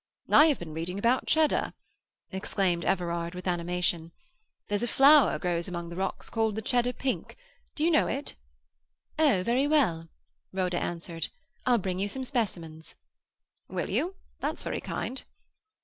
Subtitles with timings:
[0.31, 1.73] "I have been reading about Cheddar,"
[2.31, 4.11] exclaimed Everard, with animation.
[4.67, 7.37] "There's a flower grows among the rocks called the Cheddar pink.
[7.75, 8.33] Do you know it?"
[9.19, 10.09] "Oh, very well,"
[10.51, 11.27] Rhoda answered.
[11.67, 12.95] "I'll bring you some specimens."
[13.67, 14.15] "Will you?
[14.39, 15.23] That's very kind."